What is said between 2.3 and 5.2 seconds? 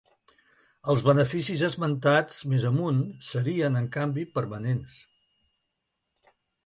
més amunt serien, en canvi, permanents.